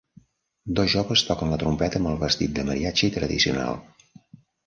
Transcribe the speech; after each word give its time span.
Dos 0.79 0.87
joves 0.93 1.23
toquen 1.27 1.51
la 1.55 1.59
trompeta 1.65 2.01
amb 2.01 2.09
el 2.13 2.17
vestit 2.23 2.57
de 2.57 2.65
mariachi 2.71 3.13
tradicional. 3.19 3.79